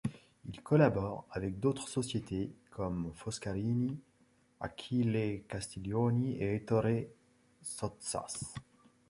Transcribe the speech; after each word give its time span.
Il 0.47 0.63
collabore 0.63 1.27
avec 1.29 1.59
d'autres 1.59 1.87
sociétés 1.87 2.51
comme 2.71 3.13
Foscarini, 3.13 4.01
Achille 4.59 5.43
Castiglioni, 5.47 6.37
et 6.41 6.55
Ettore 6.55 7.11
Sottsass. 7.61 8.55